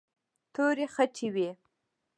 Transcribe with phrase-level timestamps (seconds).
[0.53, 1.49] تورې خټې وې.